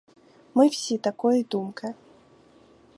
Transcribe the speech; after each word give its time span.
Ми 0.53 0.67
всі 0.67 0.97
такої 0.97 1.43
думки. 1.43 1.93